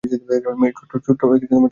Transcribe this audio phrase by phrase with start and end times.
[0.03, 1.67] ছোট্টো স্টোরি না।